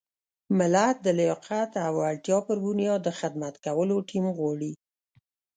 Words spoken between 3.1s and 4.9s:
خدمت کولو ټیم غواړي.